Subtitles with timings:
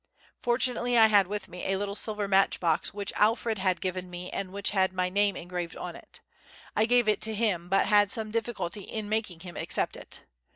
[0.39, 4.31] Fortunately I had with me a little silver match box which Alfred had given me
[4.31, 6.21] and which had my name engraved on it.
[6.75, 10.21] I gave it to him, but had some difficulty in making him accept it.